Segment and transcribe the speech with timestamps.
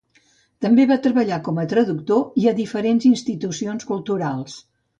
[0.65, 4.61] També va treballar com a traductor i a diferents institucions culturals.